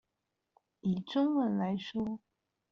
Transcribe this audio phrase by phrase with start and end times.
[0.79, 2.19] 以中文來說